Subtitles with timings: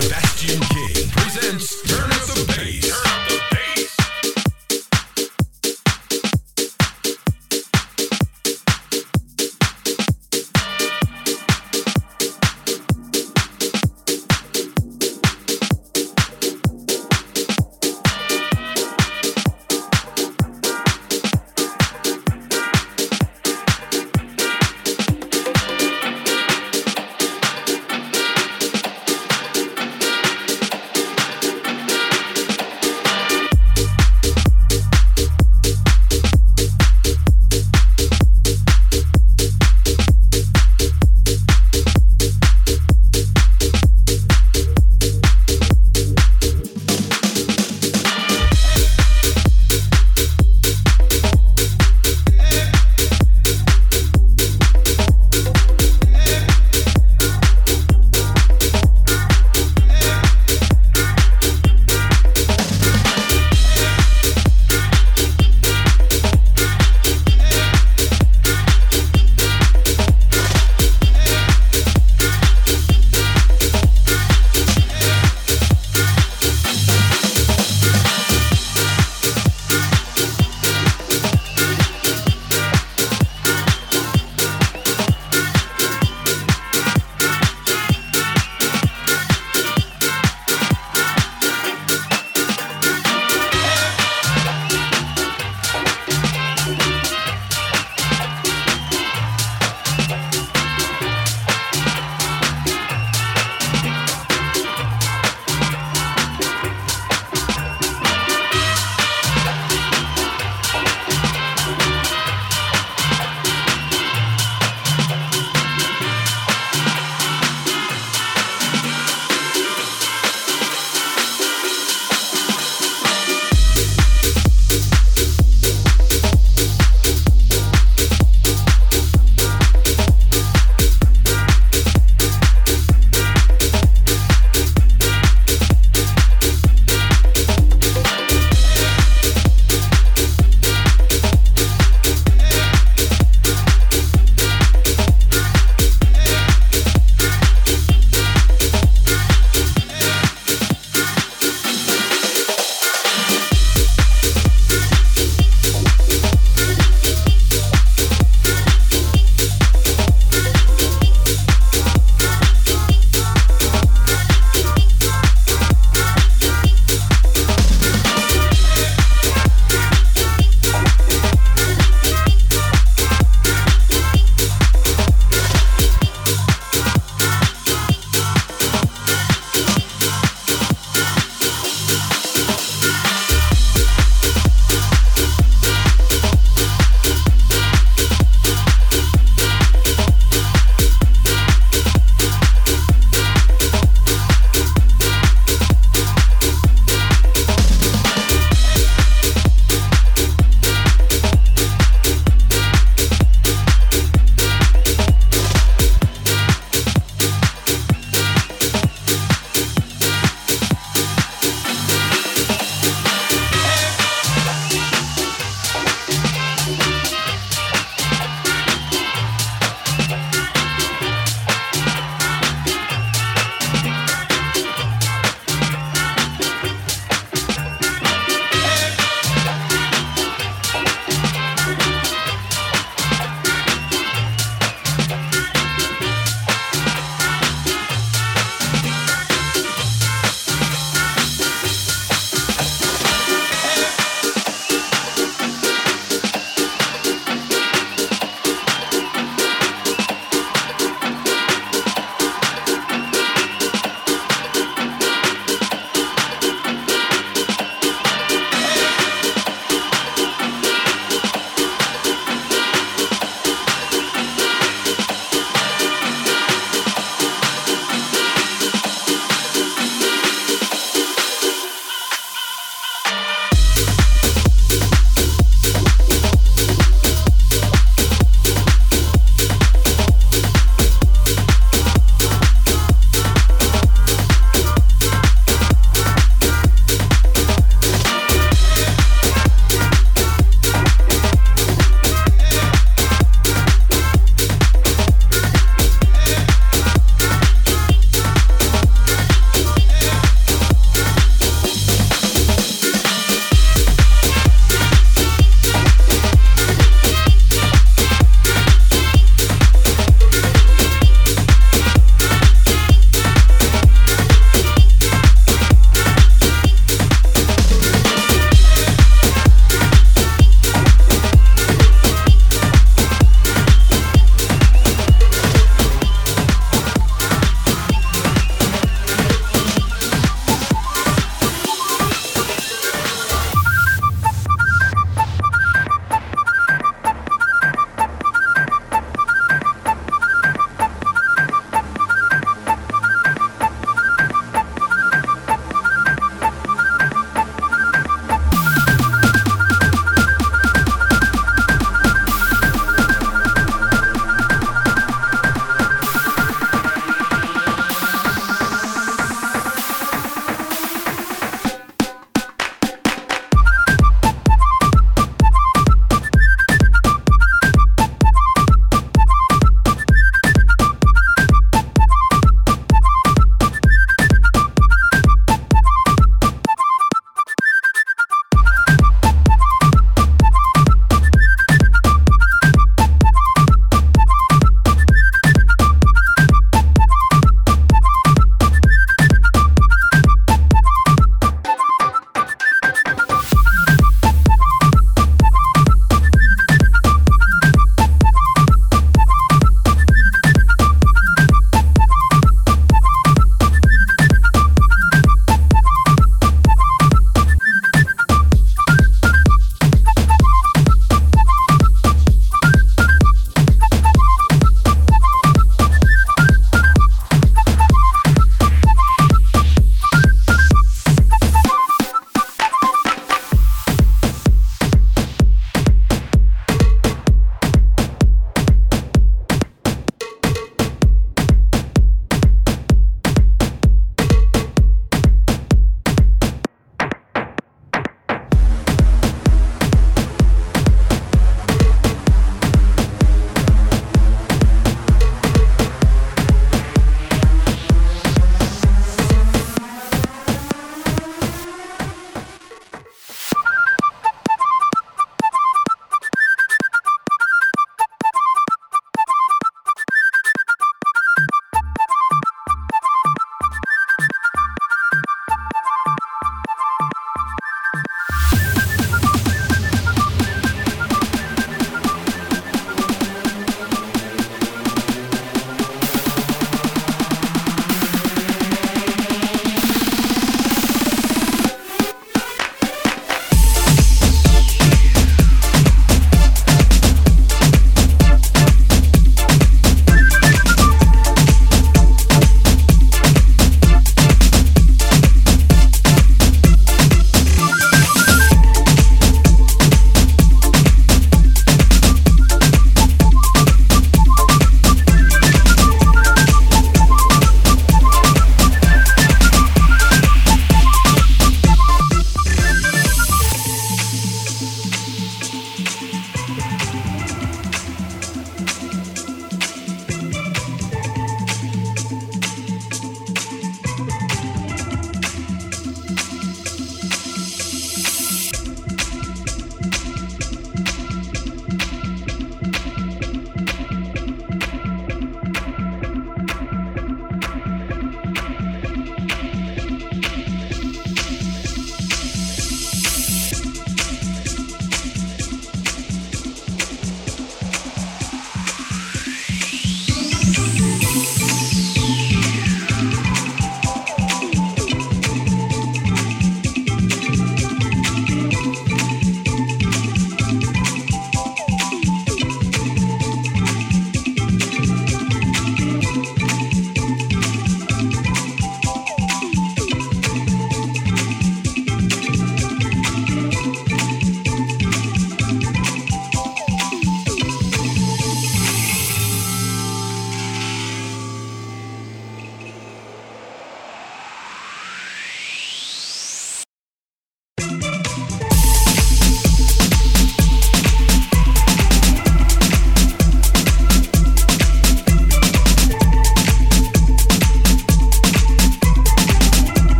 [0.00, 3.03] Sebastian King presents Turn Up the Bass.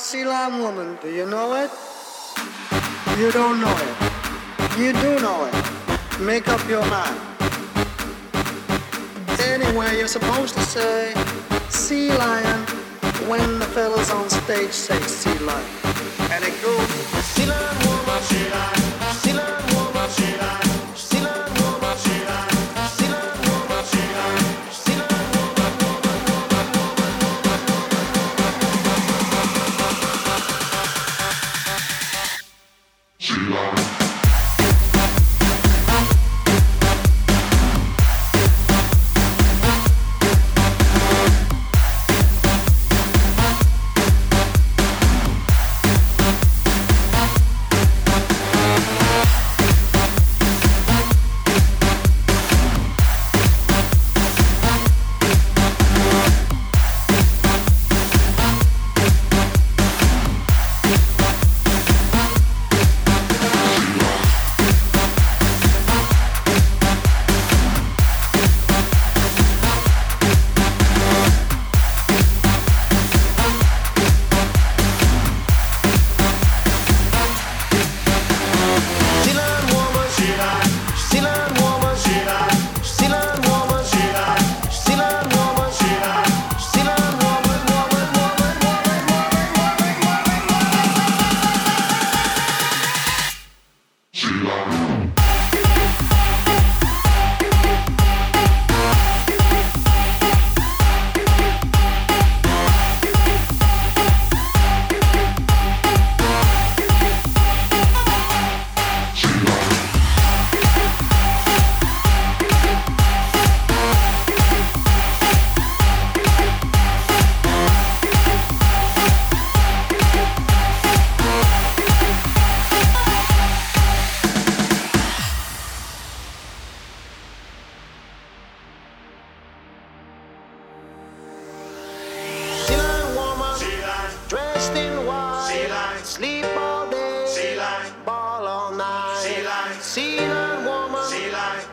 [0.00, 0.98] Sea Lion Woman.
[1.02, 1.70] Do you know it?
[3.18, 4.78] You don't know it.
[4.78, 6.20] You do know it.
[6.20, 7.20] Make up your mind.
[9.40, 11.12] Anyway, you're supposed to say
[11.68, 12.60] Sea Lion
[13.28, 15.64] when the fellas on stage say Sea Lion.
[16.32, 16.88] And it goes
[17.34, 19.59] Sea Lion Woman, Sea Lion, Sea Lion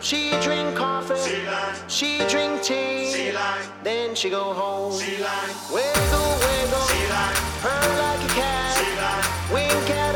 [0.08, 1.18] she drink coffee.
[1.18, 1.84] Sea life.
[1.89, 3.12] She drink tea.
[3.12, 3.70] Sea life.
[3.84, 4.93] Then she go home.
[4.93, 5.28] Wiggle,
[5.74, 6.88] wiggle,
[7.62, 9.51] purr like a cat.
[9.51, 10.07] Wink at